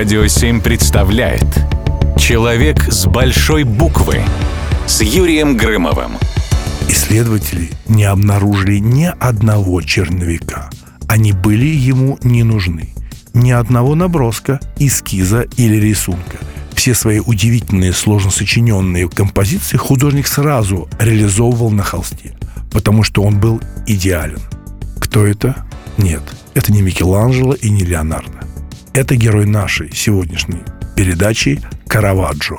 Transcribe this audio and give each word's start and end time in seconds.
Радио 0.00 0.26
7 0.26 0.62
представляет 0.62 1.44
Человек 2.16 2.90
с 2.90 3.04
большой 3.04 3.64
буквы 3.64 4.22
с 4.86 5.02
Юрием 5.02 5.58
Грымовым. 5.58 6.12
Исследователи 6.88 7.68
не 7.86 8.04
обнаружили 8.04 8.78
ни 8.78 9.04
одного 9.04 9.82
черновика. 9.82 10.70
Они 11.06 11.32
были 11.32 11.66
ему 11.66 12.18
не 12.22 12.44
нужны. 12.44 12.94
Ни 13.34 13.50
одного 13.50 13.94
наброска, 13.94 14.58
эскиза 14.78 15.42
или 15.58 15.76
рисунка. 15.76 16.38
Все 16.72 16.94
свои 16.94 17.20
удивительные, 17.20 17.92
сложно 17.92 18.30
сочиненные 18.30 19.06
композиции 19.06 19.76
художник 19.76 20.28
сразу 20.28 20.88
реализовывал 20.98 21.70
на 21.72 21.82
холсте, 21.82 22.32
потому 22.72 23.02
что 23.02 23.22
он 23.22 23.38
был 23.38 23.60
идеален. 23.86 24.40
Кто 24.98 25.26
это? 25.26 25.56
Нет, 25.98 26.22
это 26.54 26.72
не 26.72 26.80
Микеланджело 26.80 27.52
и 27.52 27.68
не 27.68 27.84
Леонардо. 27.84 28.49
Это 28.92 29.16
герой 29.16 29.46
нашей 29.46 29.94
сегодняшней 29.94 30.62
передачи 30.96 31.60
Караваджо. 31.86 32.58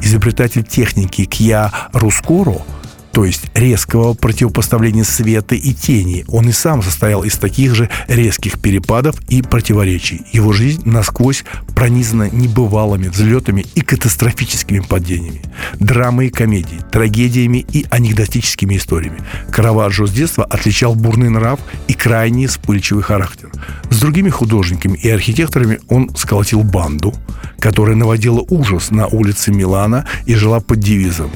Изобретатель 0.00 0.62
техники 0.62 1.24
Кья 1.24 1.72
Рускуро– 1.92 2.62
то 3.12 3.24
есть 3.24 3.42
резкого 3.54 4.14
противопоставления 4.14 5.04
света 5.04 5.54
и 5.54 5.72
тени. 5.74 6.24
Он 6.28 6.48
и 6.48 6.52
сам 6.52 6.82
состоял 6.82 7.22
из 7.22 7.36
таких 7.36 7.74
же 7.74 7.90
резких 8.08 8.58
перепадов 8.58 9.16
и 9.28 9.42
противоречий. 9.42 10.22
Его 10.32 10.52
жизнь 10.52 10.82
насквозь 10.84 11.44
пронизана 11.74 12.30
небывалыми 12.30 13.08
взлетами 13.08 13.66
и 13.74 13.82
катастрофическими 13.82 14.80
падениями, 14.80 15.42
драмой 15.78 16.28
и 16.28 16.30
комедией, 16.30 16.80
трагедиями 16.90 17.66
и 17.72 17.86
анекдотическими 17.90 18.76
историями. 18.76 19.20
Караваджо 19.50 20.06
с 20.06 20.12
детства 20.12 20.44
отличал 20.44 20.94
бурный 20.94 21.28
нрав 21.28 21.60
и 21.88 21.94
крайне 21.94 22.46
вспыльчивый 22.46 23.02
характер. 23.02 23.50
С 23.90 24.00
другими 24.00 24.30
художниками 24.30 24.96
и 24.96 25.10
архитекторами 25.10 25.80
он 25.88 26.10
сколотил 26.16 26.62
банду, 26.62 27.14
которая 27.58 27.94
наводила 27.94 28.44
ужас 28.48 28.90
на 28.90 29.06
улице 29.06 29.52
Милана 29.52 30.06
и 30.24 30.34
жила 30.34 30.60
под 30.60 30.80
девизом 30.80 31.30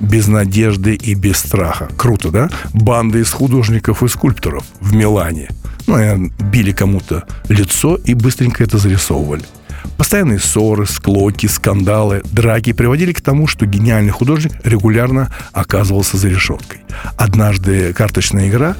без 0.00 0.28
надежды 0.28 0.94
и 0.94 1.14
без 1.14 1.38
страха. 1.38 1.88
Круто, 1.96 2.30
да? 2.30 2.50
Банда 2.72 3.18
из 3.18 3.30
художников 3.30 4.02
и 4.02 4.08
скульпторов 4.08 4.64
в 4.80 4.94
Милане. 4.94 5.48
Ну, 5.86 6.30
били 6.52 6.72
кому-то 6.72 7.24
лицо 7.48 7.96
и 7.96 8.14
быстренько 8.14 8.62
это 8.62 8.78
зарисовывали. 8.78 9.42
Постоянные 9.96 10.38
ссоры, 10.38 10.86
склоки, 10.86 11.46
скандалы, 11.46 12.22
драки 12.30 12.72
приводили 12.72 13.12
к 13.12 13.20
тому, 13.20 13.46
что 13.46 13.66
гениальный 13.66 14.12
художник 14.12 14.52
регулярно 14.64 15.32
оказывался 15.52 16.16
за 16.16 16.28
решеткой. 16.28 16.80
Однажды 17.16 17.92
карточная 17.92 18.48
игра 18.48 18.76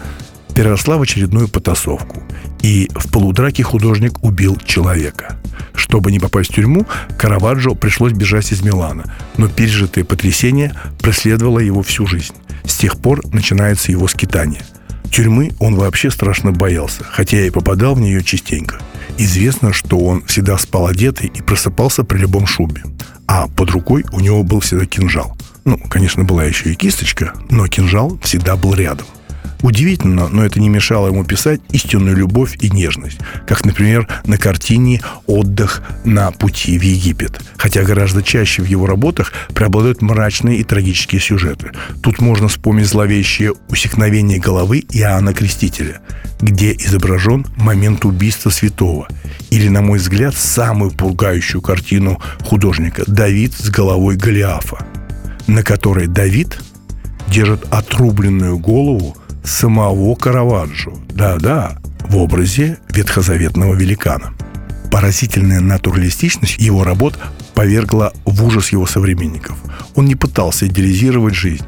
переросла 0.54 0.96
в 0.96 1.02
очередную 1.02 1.48
потасовку, 1.48 2.22
и 2.62 2.90
в 2.94 3.10
полудраке 3.10 3.62
художник 3.62 4.22
убил 4.22 4.56
человека. 4.64 5.36
Чтобы 5.88 6.12
не 6.12 6.18
попасть 6.18 6.50
в 6.50 6.54
тюрьму, 6.54 6.86
Караваджо 7.18 7.70
пришлось 7.70 8.12
бежать 8.12 8.52
из 8.52 8.62
Милана, 8.62 9.04
но 9.38 9.48
пережитое 9.48 10.04
потрясение 10.04 10.74
преследовало 11.00 11.60
его 11.60 11.82
всю 11.82 12.06
жизнь. 12.06 12.34
С 12.64 12.76
тех 12.76 12.96
пор 13.00 13.26
начинается 13.32 13.90
его 13.90 14.06
скитание. 14.06 14.62
Тюрьмы 15.10 15.52
он 15.58 15.76
вообще 15.76 16.10
страшно 16.10 16.52
боялся, 16.52 17.02
хотя 17.04 17.40
и 17.44 17.50
попадал 17.50 17.94
в 17.94 18.00
нее 18.00 18.22
частенько. 18.22 18.78
Известно, 19.16 19.72
что 19.72 19.98
он 19.98 20.22
всегда 20.26 20.58
спал 20.58 20.86
одетый 20.86 21.32
и 21.34 21.42
просыпался 21.42 22.04
при 22.04 22.18
любом 22.18 22.46
шубе. 22.46 22.82
А 23.26 23.48
под 23.48 23.70
рукой 23.70 24.04
у 24.12 24.20
него 24.20 24.42
был 24.42 24.60
всегда 24.60 24.84
кинжал. 24.84 25.36
Ну, 25.64 25.78
конечно, 25.78 26.24
была 26.24 26.44
еще 26.44 26.70
и 26.70 26.74
кисточка, 26.74 27.32
но 27.50 27.66
кинжал 27.66 28.18
всегда 28.22 28.56
был 28.56 28.74
рядом. 28.74 29.06
Удивительно, 29.62 30.28
но 30.28 30.44
это 30.44 30.60
не 30.60 30.68
мешало 30.68 31.08
ему 31.08 31.24
писать 31.24 31.60
истинную 31.72 32.16
любовь 32.16 32.56
и 32.60 32.70
нежность, 32.70 33.18
как, 33.46 33.64
например, 33.64 34.06
на 34.24 34.38
картине 34.38 35.00
«Отдых 35.26 35.82
на 36.04 36.30
пути 36.30 36.78
в 36.78 36.82
Египет», 36.82 37.40
хотя 37.56 37.82
гораздо 37.82 38.22
чаще 38.22 38.62
в 38.62 38.66
его 38.66 38.86
работах 38.86 39.32
преобладают 39.54 40.00
мрачные 40.00 40.58
и 40.58 40.64
трагические 40.64 41.20
сюжеты. 41.20 41.72
Тут 42.02 42.20
можно 42.20 42.46
вспомнить 42.46 42.86
зловещее 42.86 43.54
усекновение 43.68 44.38
головы 44.38 44.84
Иоанна 44.92 45.34
Крестителя, 45.34 46.00
где 46.40 46.72
изображен 46.72 47.44
момент 47.56 48.04
убийства 48.04 48.50
святого, 48.50 49.08
или, 49.50 49.68
на 49.68 49.82
мой 49.82 49.98
взгляд, 49.98 50.36
самую 50.36 50.92
пугающую 50.92 51.60
картину 51.60 52.20
художника 52.42 53.02
«Давид 53.08 53.54
с 53.54 53.70
головой 53.70 54.16
Голиафа», 54.16 54.86
на 55.48 55.64
которой 55.64 56.06
Давид 56.06 56.58
держит 57.26 57.66
отрубленную 57.70 58.58
голову 58.58 59.16
самого 59.48 60.14
Караваджо. 60.14 60.92
Да-да, 61.10 61.78
в 62.08 62.16
образе 62.16 62.78
ветхозаветного 62.90 63.74
великана. 63.74 64.34
Поразительная 64.90 65.60
натуралистичность 65.60 66.58
его 66.58 66.84
работ 66.84 67.18
повергла 67.54 68.12
в 68.24 68.44
ужас 68.44 68.70
его 68.72 68.86
современников. 68.86 69.56
Он 69.94 70.06
не 70.06 70.14
пытался 70.14 70.66
идеализировать 70.66 71.34
жизнь, 71.34 71.64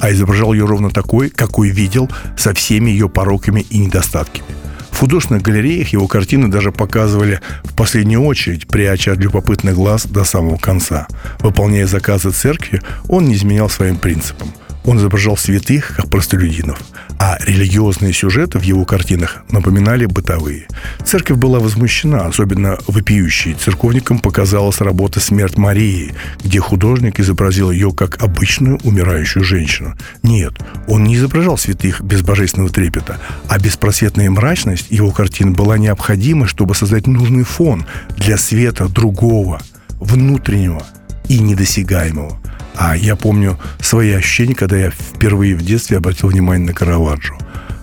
а 0.00 0.10
изображал 0.10 0.52
ее 0.52 0.64
ровно 0.64 0.90
такой, 0.90 1.30
какой 1.30 1.68
видел, 1.68 2.10
со 2.36 2.54
всеми 2.54 2.90
ее 2.90 3.08
пороками 3.08 3.60
и 3.60 3.78
недостатками. 3.78 4.48
В 4.90 4.98
художественных 4.98 5.42
галереях 5.42 5.90
его 5.90 6.08
картины 6.08 6.48
даже 6.48 6.72
показывали 6.72 7.40
в 7.62 7.74
последнюю 7.74 8.22
очередь, 8.22 8.66
пряча 8.66 9.12
от 9.12 9.18
любопытных 9.18 9.74
глаз 9.74 10.06
до 10.06 10.24
самого 10.24 10.56
конца. 10.56 11.06
Выполняя 11.38 11.86
заказы 11.86 12.32
церкви, 12.32 12.82
он 13.06 13.26
не 13.26 13.34
изменял 13.34 13.70
своим 13.70 13.96
принципам. 13.96 14.52
Он 14.84 14.98
изображал 14.98 15.36
святых, 15.36 15.94
как 15.96 16.10
простолюдинов– 16.10 16.80
а 17.18 17.36
религиозные 17.40 18.12
сюжеты 18.12 18.58
в 18.58 18.62
его 18.62 18.84
картинах 18.84 19.42
напоминали 19.50 20.06
бытовые. 20.06 20.68
Церковь 21.04 21.36
была 21.36 21.58
возмущена, 21.58 22.26
особенно 22.26 22.78
вопиющей. 22.86 23.54
Церковникам 23.54 24.20
показалась 24.20 24.80
работа 24.80 25.18
«Смерть 25.20 25.56
Марии», 25.56 26.14
где 26.42 26.60
художник 26.60 27.18
изобразил 27.18 27.70
ее 27.70 27.92
как 27.92 28.22
обычную 28.22 28.78
умирающую 28.84 29.44
женщину. 29.44 29.94
Нет, 30.22 30.54
он 30.86 31.04
не 31.04 31.16
изображал 31.16 31.58
святых 31.58 32.00
без 32.02 32.22
божественного 32.22 32.70
трепета, 32.70 33.18
а 33.48 33.58
беспросветная 33.58 34.30
мрачность 34.30 34.90
его 34.90 35.10
картин 35.10 35.54
была 35.54 35.76
необходима, 35.76 36.46
чтобы 36.46 36.74
создать 36.74 37.06
нужный 37.06 37.44
фон 37.44 37.84
для 38.16 38.38
света 38.38 38.88
другого, 38.88 39.60
внутреннего 39.98 40.82
и 41.28 41.40
недосягаемого. 41.40 42.40
А 42.78 42.96
я 42.96 43.16
помню 43.16 43.58
свои 43.80 44.12
ощущения, 44.12 44.54
когда 44.54 44.76
я 44.76 44.90
впервые 44.90 45.56
в 45.56 45.62
детстве 45.62 45.96
обратил 45.96 46.28
внимание 46.28 46.68
на 46.68 46.72
Караваджо. 46.72 47.34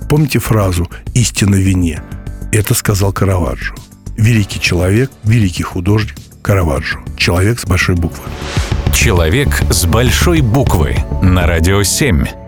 Помните 0.09 0.39
фразу 0.39 0.89
«истина 1.13 1.55
вине»? 1.55 2.01
Это 2.53 2.73
сказал 2.73 3.11
Караваджо. 3.11 3.75
Великий 4.17 4.61
человек, 4.61 5.11
великий 5.25 5.63
художник 5.63 6.15
Караваджо. 6.41 6.99
Человек 7.17 7.59
с 7.59 7.65
большой 7.65 7.95
буквы. 7.95 8.23
Человек 8.93 9.63
с 9.69 9.85
большой 9.85 10.39
буквы 10.39 10.95
на 11.21 11.45
радио 11.45 11.83
7. 11.83 12.44